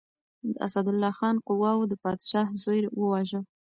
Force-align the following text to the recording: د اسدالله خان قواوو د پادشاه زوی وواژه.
د 0.51 0.53
اسدالله 0.67 1.11
خان 1.17 1.35
قواوو 1.47 1.89
د 1.91 1.93
پادشاه 2.03 2.47
زوی 2.63 2.81
وواژه. 2.99 3.39